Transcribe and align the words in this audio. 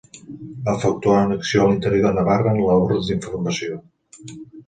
Va 0.67 0.73
efectuar 0.79 1.17
una 1.25 1.37
acció 1.41 1.65
a 1.65 1.67
l'interior 1.71 2.05
de 2.07 2.13
Navarra 2.19 2.53
en 2.57 2.61
labors 2.71 3.11
d'informació. 3.13 3.77